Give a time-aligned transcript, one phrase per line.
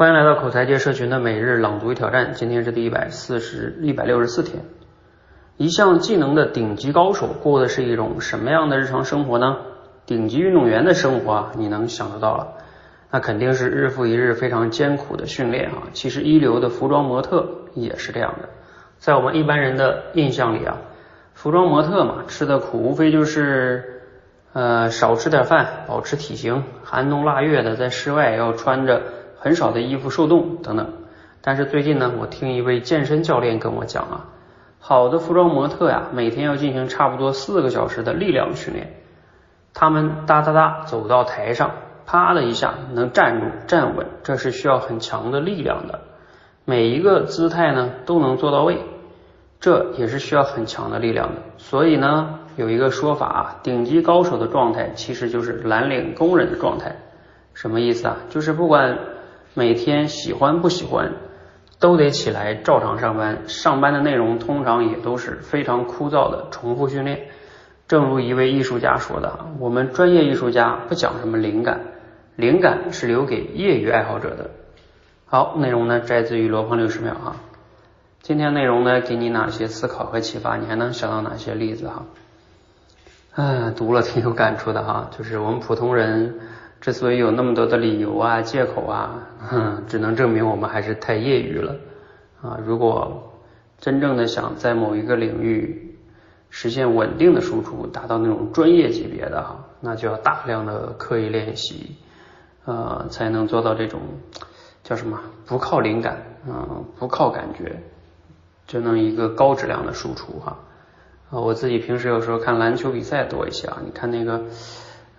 [0.00, 4.64] 欢迎来到口才界社群的每日朗读与挑战，今天是第一百四十一百六十四天。
[5.58, 9.58] 一项技能的顶级高手过的是一种什么样的日常生活呢？
[10.06, 12.54] 顶级运动员的生活啊，你能想得到了，
[13.10, 15.88] 那肯定是日复一日非常艰苦的训练啊。
[15.92, 18.48] 其实一流的服装模特也是这样的，
[18.96, 20.78] 在我们一般人的印象里啊，
[21.34, 24.00] 服装模特嘛，吃的苦无非就是
[24.54, 29.02] 呃少吃点饭，保持体型，寒冬腊月的在室外要穿着。
[29.42, 30.92] 很少的衣服受冻等等，
[31.40, 34.26] 但是最近呢，我听一位健身教练跟我讲啊，
[34.78, 38.92] 好的服装模特呀，每天要进行差不多四个小时的力量训练。
[39.72, 41.70] 他们哒哒哒走到台上，
[42.04, 46.00] 啪的一下能站住站稳，这是需要很强的力量的。
[46.66, 48.76] 每一个姿态呢都能做到位，
[49.58, 51.40] 这也是需要很强的力量的。
[51.56, 56.96] 所以呢，有一个说法啊，顶级高手的状态其实就是蓝领工人的状态。
[57.54, 58.18] 什么意思啊？
[58.28, 58.98] 就是不管。
[59.54, 61.12] 每天喜欢不喜欢，
[61.80, 63.48] 都得起来照常上班。
[63.48, 67.28] 上班的内容通常也都是非常枯燥的重复训练。
[67.88, 71.80] 正如一位艺术家说的：“我们专业艺术家不讲什么灵感，
[72.36, 74.50] 灵感是留给业余爱好者的。”
[75.26, 77.36] 好，内容呢摘自于罗胖六十秒哈。
[78.22, 80.56] 今天内容呢给你哪些思考和启发？
[80.56, 82.04] 你还能想到哪些例子哈？
[83.34, 86.38] 嗯，读了挺有感触的哈，就是我们普通人。
[86.80, 91.76] 之所以有那么多的理由啊、借口啊，哼，只能证明我们还是太业余了
[92.40, 92.58] 啊！
[92.64, 93.34] 如果
[93.78, 95.98] 真正的想在某一个领域
[96.48, 101.96] 实现稳定的输出，达到那种专业级别的哈，那就要大量的刻意练习，
[102.64, 104.00] 呃，才能做到这种
[104.82, 105.20] 叫什么？
[105.44, 107.82] 不靠灵感，嗯，不靠感觉，
[108.66, 110.56] 就能一个高质量的输出哈。
[111.30, 114.44] 啊，我自己平时有时候看篮球比赛多一些啊，你看那个。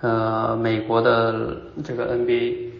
[0.00, 2.70] 呃，美国的这个 NBA，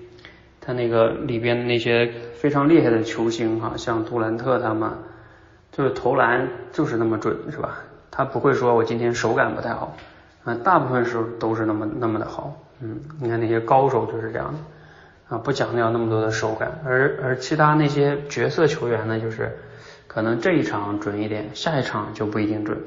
[0.60, 4.90] 他那个里边那些非常厉害的球星哈，像杜兰特他们，
[5.70, 7.80] 就是投篮就是那么准，是吧？
[8.10, 9.96] 他不会说我今天手感不太好，
[10.44, 19.58] 啊，大部分时候都是那么那么的好，嗯，你看那些高手就是这样的，啊，不强调那么多的手感，而而其他那些角色球员呢，就是
[20.06, 22.78] 可能这一场准一点，下一场就不一定准，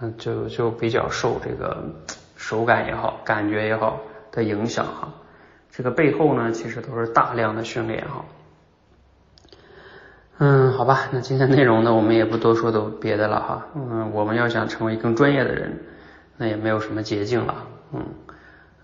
[0.00, 1.84] 嗯，就就比较受这个。
[2.50, 4.00] 手感也好，感觉也好
[4.32, 5.14] 的影响哈，
[5.70, 8.24] 这个背后呢，其实都是大量的训练哈。
[10.38, 13.66] 嗯，好吧，那今天内容呢，我们也不多说都别的了哈。
[13.76, 15.78] 嗯，我们要想成为更专业的人，
[16.38, 17.68] 那也没有什么捷径了。
[17.92, 18.04] 嗯，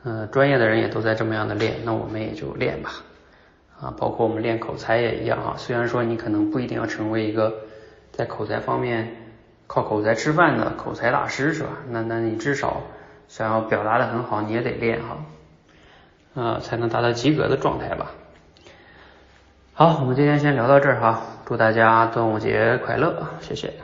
[0.04, 2.90] 呃，专业的人也都在这么样的练，那我们也就练吧。
[3.80, 5.54] 啊，包括我们练口才也一样哈。
[5.56, 7.52] 虽然说你可能不一定要成为一个
[8.12, 9.08] 在口才方面
[9.66, 11.70] 靠口才吃饭的口才大师是吧？
[11.90, 12.80] 那那你至少。
[13.28, 15.16] 想要表达的很好，你也得练哈，
[16.34, 18.12] 呃，才能达到及格的状态吧。
[19.74, 23.74] 好，我们今天先聊到这儿哈，祝大家端午节快乐，谢谢。